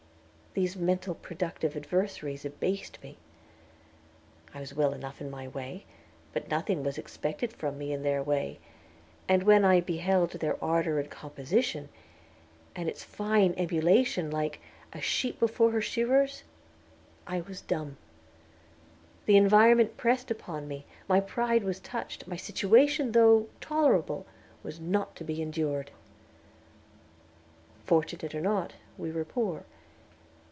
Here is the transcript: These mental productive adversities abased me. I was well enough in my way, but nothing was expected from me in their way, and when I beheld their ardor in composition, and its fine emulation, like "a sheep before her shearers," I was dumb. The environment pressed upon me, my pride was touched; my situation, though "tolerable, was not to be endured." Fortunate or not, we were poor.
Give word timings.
These 0.53 0.75
mental 0.75 1.15
productive 1.15 1.77
adversities 1.77 2.43
abased 2.43 3.01
me. 3.01 3.15
I 4.53 4.59
was 4.59 4.73
well 4.73 4.91
enough 4.93 5.21
in 5.21 5.29
my 5.31 5.47
way, 5.47 5.85
but 6.33 6.49
nothing 6.49 6.83
was 6.83 6.97
expected 6.97 7.53
from 7.53 7.77
me 7.77 7.93
in 7.93 8.03
their 8.03 8.21
way, 8.21 8.59
and 9.29 9.43
when 9.43 9.63
I 9.63 9.79
beheld 9.79 10.31
their 10.31 10.61
ardor 10.61 10.99
in 10.99 11.07
composition, 11.07 11.87
and 12.75 12.89
its 12.89 13.01
fine 13.01 13.53
emulation, 13.55 14.29
like 14.29 14.59
"a 14.91 14.99
sheep 14.99 15.39
before 15.39 15.71
her 15.71 15.79
shearers," 15.79 16.43
I 17.25 17.39
was 17.39 17.61
dumb. 17.61 17.95
The 19.27 19.37
environment 19.37 19.95
pressed 19.95 20.29
upon 20.29 20.67
me, 20.67 20.85
my 21.07 21.21
pride 21.21 21.63
was 21.63 21.79
touched; 21.79 22.27
my 22.27 22.35
situation, 22.35 23.13
though 23.13 23.47
"tolerable, 23.61 24.25
was 24.63 24.81
not 24.81 25.15
to 25.15 25.23
be 25.23 25.41
endured." 25.41 25.91
Fortunate 27.85 28.35
or 28.35 28.41
not, 28.41 28.73
we 28.97 29.13
were 29.13 29.23
poor. 29.23 29.63